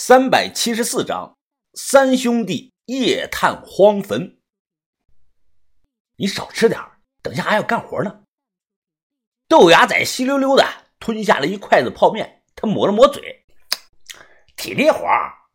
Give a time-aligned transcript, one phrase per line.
[0.00, 1.36] 三百七十四章，
[1.74, 4.38] 三兄弟夜探荒坟。
[6.14, 6.80] 你少吃点
[7.20, 8.20] 等下还要干活呢。
[9.48, 10.64] 豆芽仔稀溜溜的
[11.00, 13.44] 吞下了一筷子泡面，他抹了抹嘴，
[14.54, 15.04] 体力活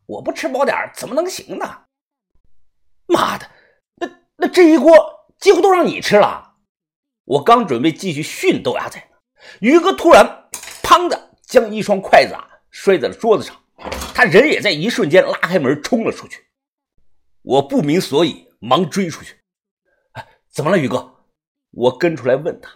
[0.04, 1.84] 我不吃饱点怎么能行呢？
[3.06, 3.50] 妈的，
[3.94, 6.56] 那那这一锅几乎都让你吃了。
[7.24, 9.02] 我刚准备继续训豆芽仔，
[9.60, 10.50] 于哥突然
[10.82, 13.63] 砰的将一双筷子啊摔在了桌子上。
[14.14, 16.46] 他人也在一瞬间拉开门冲了出去，
[17.42, 19.40] 我不明所以，忙追出去。
[20.12, 21.26] 哎，怎么了，于哥？
[21.72, 22.70] 我跟出来问他。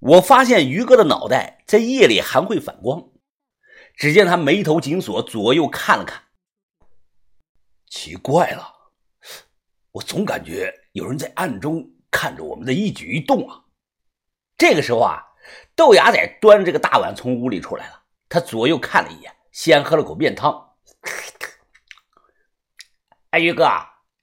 [0.00, 3.10] 我发现于哥的脑袋在夜里还会反光，
[3.96, 6.24] 只见他眉头紧锁，左右看了看。
[7.86, 8.70] 奇怪了，
[9.92, 13.64] 我总感觉有人在暗中看着我们的一举一动啊。
[14.58, 15.24] 这个时候啊，
[15.74, 19.33] 豆芽仔端着这个大碗从屋里出来了，他左右看了一眼。
[19.54, 20.74] 先喝了口面汤，
[23.30, 23.64] 哎，于哥，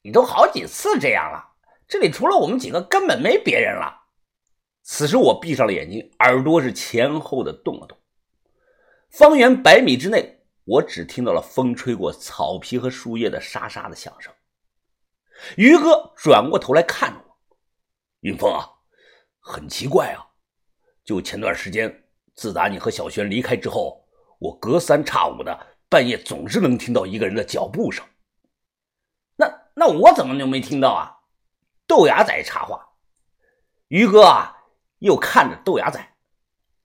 [0.01, 1.53] 你都好几次这样了，
[1.87, 4.09] 这里除了我们几个，根本没别人了。
[4.83, 7.97] 此时我闭上了眼睛，耳朵是前后的动了动。
[9.09, 14.33] 方圆百米之内，我只听到了风吹过草皮和树叶的沙沙的响声。
[15.55, 17.37] 于哥转过头来看着我，
[18.19, 18.69] 云峰啊，
[19.39, 20.27] 很奇怪啊，
[21.05, 22.03] 就前段时间，
[22.35, 24.00] 自打你和小轩离开之后。
[24.41, 28.03] 我隔三差五的半夜总是能听到一个人的脚步声，
[29.35, 31.15] 那那我怎么就没听到啊？
[31.85, 32.83] 豆芽仔插话，
[33.89, 34.57] 于哥啊
[34.97, 36.03] 又看着豆芽仔，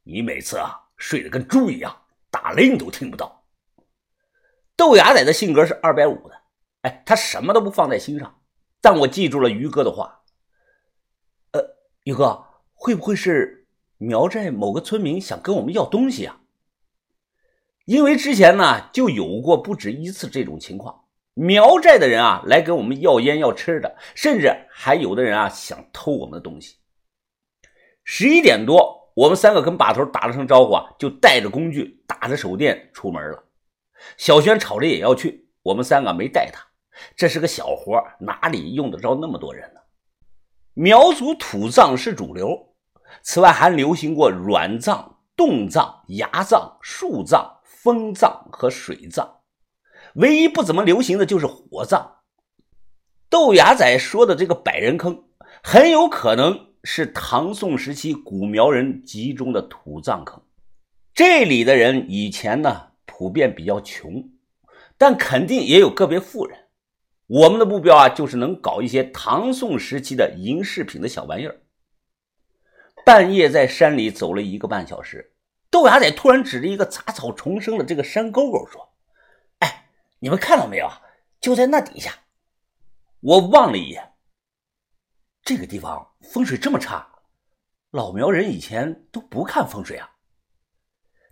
[0.02, 3.46] 你每次啊睡得跟猪一样，打雷你都听不到。
[4.76, 6.34] 豆芽仔的性格是二百五的，
[6.82, 8.42] 哎，他什么都不放在心上。
[8.82, 10.20] 但我记住了于哥的话，
[11.52, 11.62] 呃，
[12.04, 16.42] 于哥会不会是苗寨某个村民想跟我们要东西啊？
[17.86, 26.78] 因为之前呢就有过不止一次这种情况，苗寨的人啊来给我们要烟要吃的，甚至还有的人啊想偷我们的东西。
[28.02, 33.44] 十一点多，我们三个跟把头打了声招呼啊，就带着工具，打着手电出门了。
[34.16, 36.60] 小轩吵着也要去，我们三个没带他，
[37.16, 39.80] 这是个小活，哪里用得着那么多人呢？
[40.74, 42.74] 苗族土葬是主流，
[43.22, 47.55] 此外还流行过软葬、冻葬、崖葬、树葬。
[47.86, 49.42] 风葬和水葬，
[50.16, 52.16] 唯一不怎么流行的就是火葬。
[53.28, 55.22] 豆芽仔说的这个百人坑，
[55.62, 60.42] 很有可能是唐宋时期古苗人集中的土葬坑。
[61.14, 64.30] 这里的人以前呢，普遍比较穷，
[64.98, 66.58] 但肯定也有个别富人。
[67.28, 71.60] 我们的目标啊，就是能搞一些唐宋时期的银饰品的小玩意儿。
[73.04, 75.35] 半夜在山里走了一个半小时。
[75.76, 78.94] 豆芽仔突然指着一个杂草丛生的这个山沟沟说
[79.60, 80.90] ：“哎，你们看到没有？
[81.38, 82.14] 就在那底下。”
[83.20, 84.14] 我望了一眼，
[85.42, 87.06] 这个地方风水这么差，
[87.90, 90.12] 老苗人以前都不看风水啊。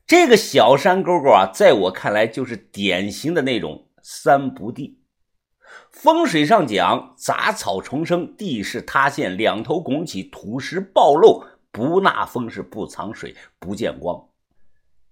[0.06, 5.00] 这个小山沟沟啊，在我看来就是典型的那种三不地。
[5.90, 11.42] 风水上讲，杂草丛生，地势塌陷，两头拱起，土石暴露。
[11.72, 14.28] 不纳风是不藏水，不见光。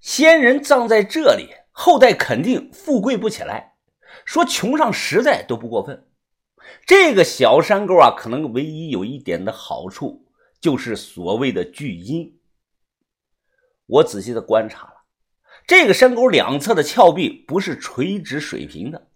[0.03, 3.77] 先人葬在这里，后代肯定富贵不起来。
[4.25, 6.09] 说穷上十代都不过分。
[6.85, 10.27] 这个小山沟啊，可能唯一有一点的好处，
[10.61, 12.37] 就是所谓的聚阴。
[13.87, 15.05] 我仔细的观察了，
[15.69, 19.09] 这个山沟两侧的峭壁不是垂直水平的。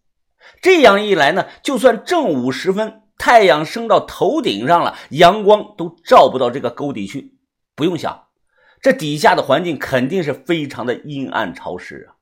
[0.63, 7.39] 这样一来呢，就算正午时分，太阳升到头顶上了，阳光都照不到这个沟底去。
[7.75, 8.26] 不用想，
[8.87, 12.15] 这底下的环境肯定是非常的阴暗潮湿啊！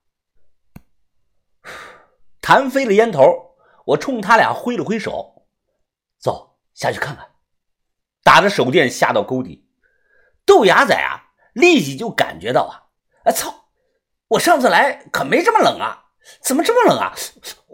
[2.41, 3.55] 弹飞了烟头，
[3.85, 5.47] 我冲他俩挥了挥手，
[6.19, 7.33] 走下去看看。
[8.23, 9.69] 打着手电下到沟底，
[10.47, 12.89] 豆芽仔啊，立即就感觉到啊，
[13.25, 13.67] 哎操！
[14.29, 16.07] 我上次来可没这么冷啊，
[16.43, 17.13] 怎么这么冷啊？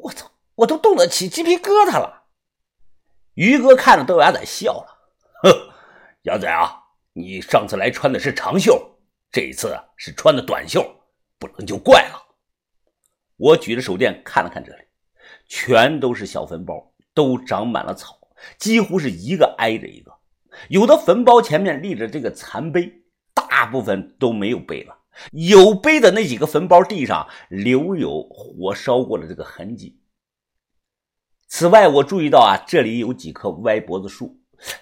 [0.03, 2.25] 我操，我都冻得起鸡皮疙瘩了。
[3.35, 4.99] 于哥看着豆芽仔笑了，
[5.45, 5.75] 呵，
[6.27, 6.79] 芽仔啊。
[7.13, 8.81] 你上次来穿的是长袖，
[9.33, 10.89] 这一次是穿的短袖，
[11.39, 12.23] 不冷就怪了。
[13.37, 14.83] 我举着手电看了看这里，
[15.49, 18.19] 全都是小坟包，都长满了草，
[18.59, 20.13] 几乎是一个挨着一个。
[20.69, 22.93] 有的坟包前面立着这个残碑，
[23.35, 24.97] 大部分都没有碑了。
[25.33, 30.01] 有碑的那几个坟包地上留有火烧过的这个痕迹。
[31.49, 34.40] 此外，我注意到啊，这里有几棵歪脖子树。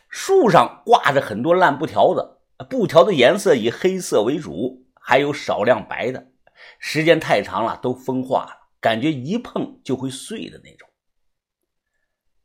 [0.09, 2.39] 树上挂着很多烂布条子，
[2.69, 6.33] 布条的颜色以黑色为主，还有少量白的。
[6.79, 8.69] 时间太长了，都风化了。
[8.81, 10.89] 感觉一碰就会碎的那种。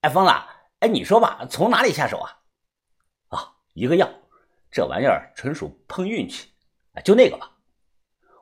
[0.01, 0.31] 哎，疯子，
[0.79, 2.29] 哎，你说吧，从哪里下手啊？
[3.29, 4.09] 啊，一个药，
[4.71, 6.49] 这玩意儿纯属碰运气，
[7.05, 7.51] 就那个吧。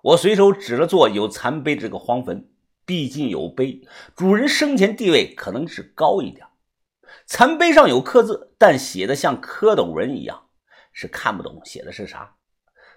[0.04, 2.50] 我随手指了座有残碑的这个荒坟，
[2.86, 3.82] 毕竟有碑，
[4.16, 6.48] 主人生前地位可能是高一点。
[7.26, 10.50] 残碑上有刻字，但写的像蝌蚪文一样，
[10.92, 12.38] 是看不懂写的是啥。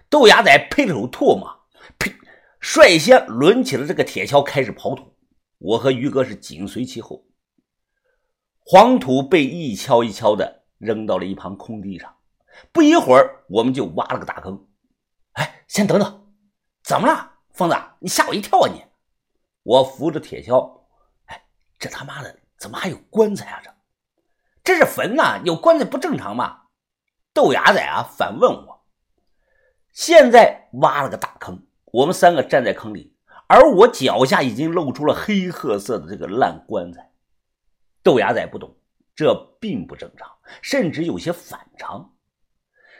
[0.09, 1.67] 豆芽仔呸了口唾沫，
[1.97, 2.13] 呸！
[2.59, 5.15] 率先抡起了这个铁锹，开始刨土。
[5.57, 7.25] 我和于哥是紧随其后。
[8.59, 12.17] 黄土被一锹一锹的扔到了一旁空地上，
[12.71, 14.67] 不一会儿，我们就挖了个大坑。
[15.33, 16.33] 哎，先等等，
[16.83, 17.75] 怎么了，疯子？
[17.99, 18.69] 你吓我一跳啊！
[18.73, 18.83] 你，
[19.63, 20.81] 我扶着铁锹。
[21.25, 21.45] 哎，
[21.77, 23.61] 这他妈的怎么还有棺材啊？
[23.63, 23.74] 这，
[24.65, 26.63] 这是坟呐，有棺材不正常吗？
[27.33, 28.85] 豆芽仔啊，反问我。
[29.93, 33.15] 现在挖了个大坑，我们三个站在坑里，
[33.47, 37.11] 而我脚下已经露出了黑褐色的这个烂棺材。
[38.01, 38.75] 豆芽仔不懂，
[39.15, 40.27] 这并不正常，
[40.63, 42.13] 甚至有些反常。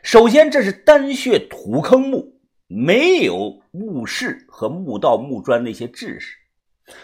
[0.04, 6.38] 首先，这是单穴土坑墓，没有墓室和墓道、墓砖那些制式。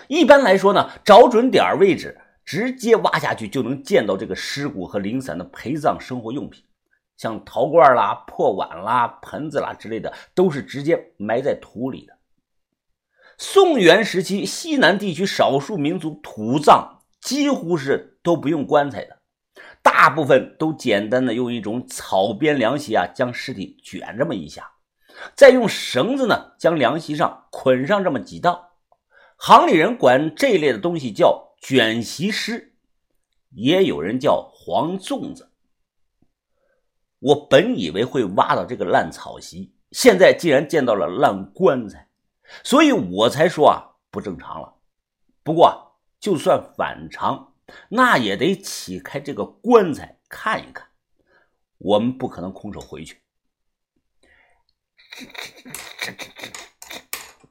[0.08, 2.16] 一般来说呢，找准点位置，
[2.52, 6.62] 直接挖下去就能见到这个尸骨和零散的陪葬生活用品，
[7.16, 12.18] 像陶罐啦、破碗啦、盆子啦之类的，都是直接埋在土里的。
[13.38, 16.98] 宋元时期，西南地区少数民族土葬。
[17.22, 19.20] 几乎是都不用棺材的，
[19.82, 24.70] 大部分都简单的用一种草编凉席啊，将尸体卷这么一下，
[25.36, 28.72] 再用绳子呢将凉席上捆上这么几道。
[29.38, 32.76] 行里人管这类的东西叫卷席尸，
[33.52, 35.54] 也有人叫黄粽子。
[37.20, 42.10] 我本以为会挖到这个烂草席，现在竟然见到了烂棺材，
[42.64, 44.76] 所以我才说啊不正常了。
[45.44, 45.88] 不过。
[46.22, 47.56] 就算反常，
[47.90, 50.88] 那也得起开这个棺材看一看。
[51.80, 53.24] 我们不可能空手回去。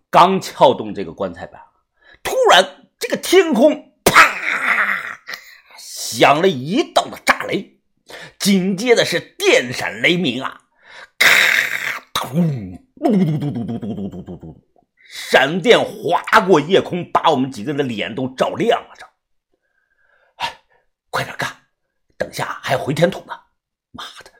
[0.08, 1.60] 刚撬动这个棺材板，
[2.22, 3.89] 突然这个天空
[6.10, 7.78] 响了一道的炸雷，
[8.36, 10.62] 紧接着是电闪雷鸣啊！
[11.16, 11.30] 咔
[12.12, 14.68] 咚嘟嘟嘟嘟嘟嘟嘟嘟嘟嘟。
[15.08, 18.94] 闪电划过夜空，把我们几个人的脸都照亮了。
[18.98, 19.06] 这，
[20.36, 20.60] 哎，
[21.10, 21.48] 快点干，
[22.16, 23.32] 等下还要回填土呢。
[23.92, 24.32] 妈的，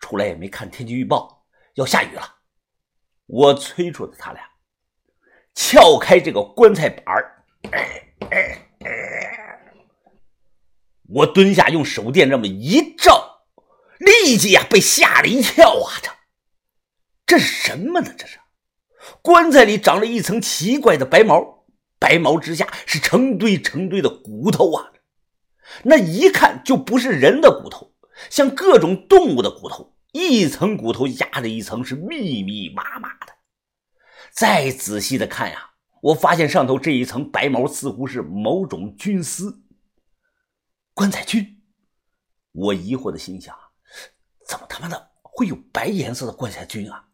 [0.00, 1.44] 出来也没看天气预报，
[1.74, 2.36] 要下雨了。
[3.26, 4.42] 我催促着他俩，
[5.54, 7.44] 撬开这个棺材板儿。
[11.08, 13.44] 我蹲下，用手电这么一照，
[13.98, 15.92] 立即呀被吓了一跳啊！
[16.02, 16.10] 这，
[17.26, 18.12] 这是什么呢？
[18.16, 18.38] 这是。
[19.22, 21.64] 棺材里长了一层奇怪的白毛，
[21.98, 24.92] 白毛之下是成堆成堆的骨头啊！
[25.84, 27.94] 那一看就不是人的骨头，
[28.28, 33.32] 像各种动物的骨头，一层骨头压着一层，是密密麻麻的。
[34.30, 35.70] 再仔细的看呀，
[36.02, 39.62] 我发现上头这一层白毛似乎是某种菌丝。
[40.98, 41.60] 棺材菌，
[42.50, 43.54] 我疑惑的心想：
[44.48, 47.04] 怎么他妈的会有白颜色的棺材菌啊？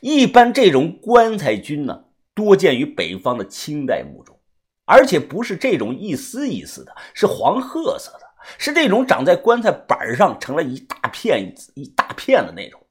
[0.00, 4.36] 一般这种棺材菌呢，多见于北方的清代墓中，
[4.84, 8.26] 而且不是这种一丝一丝的，是黄褐色的，
[8.58, 12.84] 是那种长在棺材板上成了一大片一大片的那种。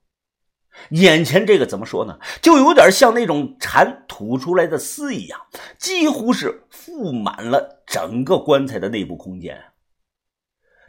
[0.92, 2.18] 眼前这个怎么说呢？
[2.42, 5.38] 就有点像那种蝉吐出来的丝一样，
[5.78, 9.62] 几乎是覆满了整个棺材的内部空间。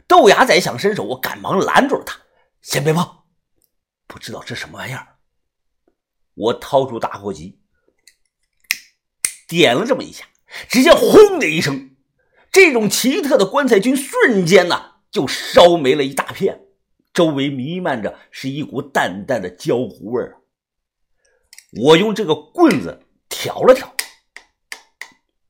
[0.09, 2.19] 豆芽仔想伸手，我赶忙拦住了他
[2.63, 3.07] ：“先别碰，
[4.07, 5.19] 不知道这什么玩意儿。”
[6.33, 7.61] 我掏出打火机，
[9.47, 10.25] 点了这么一下，
[10.67, 11.95] 只见“轰”的一声，
[12.51, 16.59] 这种奇特的棺材菌瞬间呢就烧没了一大片，
[17.13, 20.41] 周围弥漫着是一股淡淡的焦糊味儿。
[21.83, 23.93] 我用这个棍子挑了挑，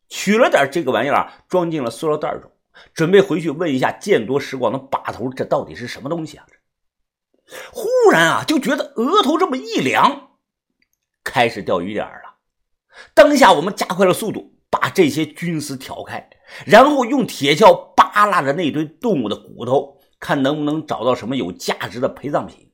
[0.10, 2.51] 取了点这个玩意儿，装进了塑料袋中，
[2.93, 6.45] 准备回去问一下见多识广的把头，这到底是什么东西啊？
[7.71, 10.29] 忽然啊，就觉得额头这么一凉。
[11.24, 12.36] 开始掉雨点了，
[13.13, 16.29] 当下我们加快了速度，把这些菌丝挑开，
[16.65, 22.71] 然后用铁锹扒拉着那堆动物的骨头，看能不能找到什么有价值的陪葬品。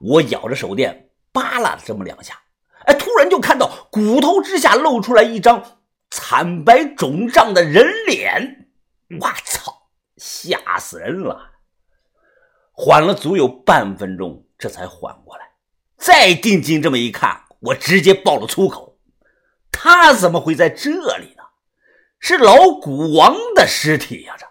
[0.00, 2.34] 我咬着手电扒拉了这么两下，
[2.86, 5.80] 哎，突然就看到骨头之下露出来一张
[6.10, 8.59] 惨白肿胀的人脸，
[10.42, 11.50] 吓死人了！
[12.72, 15.50] 缓了足有半分钟，这才缓过来。
[15.98, 18.98] 再定睛这么一看，我直接爆了粗口
[19.70, 21.42] ：“他怎么会在这里呢？
[22.18, 24.34] 是老古王的尸体呀！
[24.38, 24.46] 这